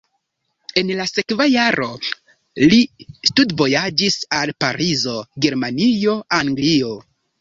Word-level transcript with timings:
En 0.81 0.87
la 0.99 1.03
sekva 1.09 1.45
jaro 1.49 1.89
li 2.71 2.79
studvojaĝis 3.31 4.19
al 4.39 4.53
Parizo, 4.65 5.15
Germanio, 5.47 6.17
Anglio. 6.41 6.91